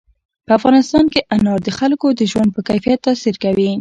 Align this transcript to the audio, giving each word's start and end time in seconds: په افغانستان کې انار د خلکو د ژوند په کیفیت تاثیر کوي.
په 0.45 0.51
افغانستان 0.59 1.05
کې 1.13 1.19
انار 1.35 1.59
د 1.63 1.69
خلکو 1.79 2.07
د 2.19 2.21
ژوند 2.31 2.49
په 2.55 2.61
کیفیت 2.69 2.99
تاثیر 3.07 3.35
کوي. 3.43 3.69